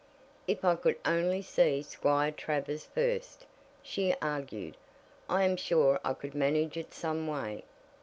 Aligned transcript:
If 0.47 0.65
I 0.65 0.77
could 0.77 0.95
only 1.05 1.43
see 1.43 1.83
Squire 1.83 2.31
Travers 2.31 2.85
first," 2.85 3.45
she 3.83 4.15
argued, 4.19 4.75
"I 5.29 5.43
am 5.43 5.55
sure 5.55 5.99
I 6.03 6.15
could 6.15 6.33
manage 6.33 6.75
it 6.75 6.91
some 6.91 7.27
way." 7.27 7.63